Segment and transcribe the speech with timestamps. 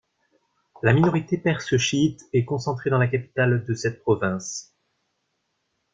[0.81, 4.73] La minorité perse chiite est concentrée dans la capitale de cette province.